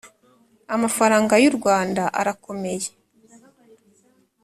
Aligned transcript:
amafaranga 0.75 1.33
y’u 1.43 1.53
rwanda 1.57 2.03
arakomeye 2.21 2.87